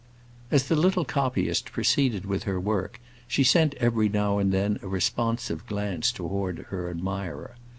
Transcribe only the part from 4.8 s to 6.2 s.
a responsive glance